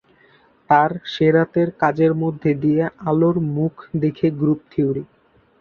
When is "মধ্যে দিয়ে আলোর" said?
2.23-3.35